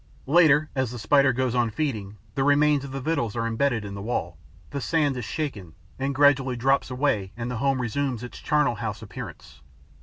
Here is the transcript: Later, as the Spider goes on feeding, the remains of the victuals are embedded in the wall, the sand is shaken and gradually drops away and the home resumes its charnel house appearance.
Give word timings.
Later, 0.25 0.71
as 0.73 0.89
the 0.89 0.97
Spider 0.97 1.31
goes 1.31 1.53
on 1.53 1.69
feeding, 1.69 2.17
the 2.33 2.43
remains 2.43 2.83
of 2.83 2.91
the 2.91 2.99
victuals 2.99 3.35
are 3.35 3.45
embedded 3.45 3.85
in 3.85 3.93
the 3.93 4.01
wall, 4.01 4.35
the 4.71 4.81
sand 4.81 5.15
is 5.15 5.25
shaken 5.25 5.75
and 5.99 6.15
gradually 6.15 6.55
drops 6.55 6.89
away 6.89 7.31
and 7.37 7.51
the 7.51 7.57
home 7.57 7.79
resumes 7.79 8.23
its 8.23 8.39
charnel 8.39 8.73
house 8.81 9.03
appearance. 9.03 9.61